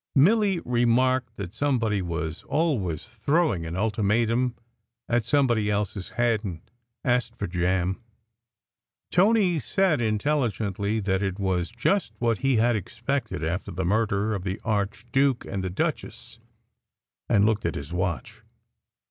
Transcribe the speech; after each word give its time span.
Milly 0.15 0.59
remarked 0.65 1.35
that 1.35 1.53
somebody 1.53 2.01
was 2.01 2.41
always 2.47 3.07
throwing 3.07 3.67
an 3.67 3.75
ultimatum 3.75 4.55
at 5.07 5.23
somebody 5.25 5.69
else 5.69 5.95
s 5.95 6.09
head, 6.09 6.43
and 6.43 6.61
asked 7.05 7.35
for 7.37 7.45
jam. 7.45 8.01
Tony 9.11 9.59
said 9.59 10.01
intelligently 10.01 10.99
that 11.01 11.21
it 11.21 11.37
was 11.37 11.69
just 11.69 12.13
what 12.17 12.39
he 12.39 12.55
had 12.55 12.75
expected, 12.75 13.43
after 13.43 13.69
the 13.69 13.85
murder 13.85 14.33
of 14.33 14.43
the 14.43 14.59
archduke 14.63 15.45
and 15.45 15.63
the 15.63 15.69
duchess, 15.69 16.39
and 17.29 17.45
looked 17.45 17.63
at 17.67 17.75
his 17.75 17.93
watch. 17.93 18.41